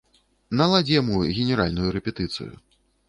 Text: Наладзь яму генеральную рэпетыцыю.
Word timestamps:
Наладзь 0.61 0.89
яму 1.01 1.19
генеральную 1.37 1.87
рэпетыцыю. 1.99 2.53